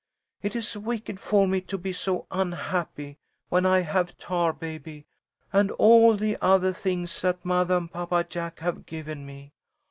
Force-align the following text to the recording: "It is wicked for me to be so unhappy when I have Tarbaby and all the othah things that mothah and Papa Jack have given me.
"It 0.41 0.55
is 0.55 0.75
wicked 0.75 1.19
for 1.19 1.47
me 1.47 1.61
to 1.61 1.77
be 1.77 1.93
so 1.93 2.25
unhappy 2.31 3.19
when 3.49 3.67
I 3.67 3.81
have 3.81 4.17
Tarbaby 4.17 5.05
and 5.53 5.69
all 5.73 6.17
the 6.17 6.37
othah 6.37 6.71
things 6.73 7.21
that 7.21 7.45
mothah 7.45 7.77
and 7.77 7.91
Papa 7.91 8.23
Jack 8.27 8.61
have 8.61 8.87
given 8.87 9.27
me. 9.27 9.53